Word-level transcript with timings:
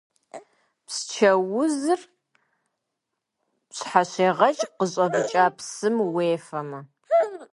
Псчэ 0.85 1.31
узыр 1.59 2.01
пщхьэщегъэкӏ 3.69 4.65
къыщӏэвыкӏа 4.77 5.45
псым 5.55 5.95
уефэмэ. 6.15 6.79